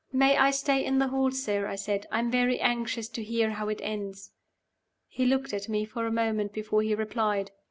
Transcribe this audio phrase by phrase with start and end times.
[0.11, 2.07] "May I stay in the hall, sir?" I said.
[2.11, 4.31] "I am very anxious to hear how it ends."
[5.07, 7.51] He looked at me for a moment before he replied.